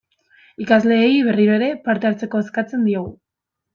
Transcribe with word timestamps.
Ikasleei, 0.63 1.11
berriro 1.29 1.55
ere, 1.59 1.69
parte 1.85 2.09
hartzeko 2.11 2.43
eskatzen 2.47 2.89
diegu. 2.89 3.05